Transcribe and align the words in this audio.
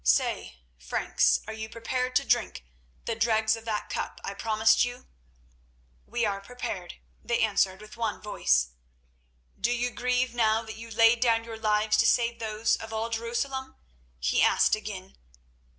Say, 0.03 0.61
Franks, 0.79 1.41
are 1.45 1.53
you 1.53 1.69
prepared 1.69 2.15
to 2.15 2.25
drink 2.25 2.65
the 3.05 3.13
dregs 3.13 3.55
of 3.55 3.65
that 3.65 3.91
cup 3.91 4.19
I 4.23 4.33
promised 4.33 4.83
you?" 4.83 5.05
"We 6.07 6.25
are 6.25 6.41
prepared," 6.41 6.95
they 7.23 7.39
answered 7.41 7.81
with 7.81 7.97
one 7.97 8.19
voice. 8.19 8.69
"Do 9.59 9.71
you 9.71 9.91
grieve 9.91 10.33
now 10.33 10.63
that 10.63 10.77
you 10.77 10.89
laid 10.89 11.19
down 11.19 11.43
your 11.43 11.59
lives 11.59 11.97
to 11.97 12.07
save 12.07 12.39
those 12.39 12.77
of 12.77 12.91
all 12.91 13.11
Jerusalem?" 13.11 13.75
he 14.17 14.41
asked 14.41 14.75
again. 14.75 15.17